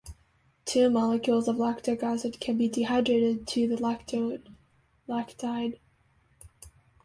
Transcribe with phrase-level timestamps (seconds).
[0.65, 4.41] Two molecules of lactic acid can be dehydrated to the lactone
[5.07, 5.77] lactide.